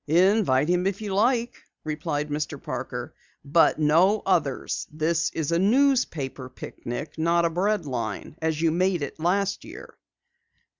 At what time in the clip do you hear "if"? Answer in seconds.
0.87-0.99